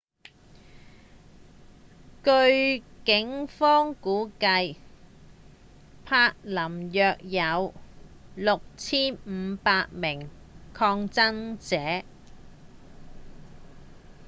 [2.23, 4.75] 據警方估計
[6.05, 7.71] 柏林約有
[8.35, 10.27] 6,500 名
[10.73, 12.03] 抗議者